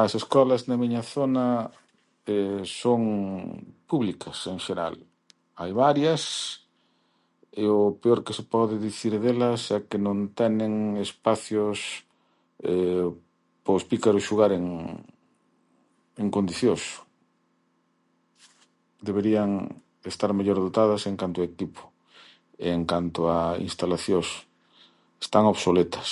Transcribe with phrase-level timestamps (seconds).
[0.00, 1.46] As escolas na miña zona
[2.80, 3.00] son
[3.90, 4.94] públicas, en xeral.
[5.60, 6.22] Hai varias,
[7.62, 10.72] e o peor que se pode dicir delas é que non tenen
[11.06, 11.78] espacios
[13.64, 14.64] pos pícaros xogaren
[16.22, 16.82] en condiciós.
[19.08, 19.50] Deberían
[20.12, 21.82] estar mellor dotadas en canto a equipo
[22.64, 23.36] e en canto a
[23.68, 24.28] instalaciós.
[25.26, 26.08] Están obsoletas.